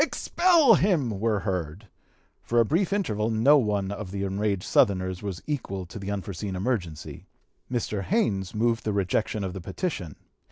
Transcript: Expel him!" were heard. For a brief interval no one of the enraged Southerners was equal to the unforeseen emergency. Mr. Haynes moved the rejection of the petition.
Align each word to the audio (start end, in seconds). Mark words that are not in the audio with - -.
Expel 0.03 0.73
him!" 0.79 1.19
were 1.19 1.41
heard. 1.41 1.87
For 2.41 2.59
a 2.59 2.65
brief 2.65 2.91
interval 2.91 3.29
no 3.29 3.59
one 3.59 3.91
of 3.91 4.09
the 4.09 4.23
enraged 4.23 4.63
Southerners 4.63 5.21
was 5.21 5.43
equal 5.45 5.85
to 5.85 5.99
the 5.99 6.09
unforeseen 6.09 6.55
emergency. 6.55 7.27
Mr. 7.71 8.01
Haynes 8.01 8.55
moved 8.55 8.83
the 8.83 8.93
rejection 8.93 9.43
of 9.43 9.53
the 9.53 9.61
petition. 9.61 10.15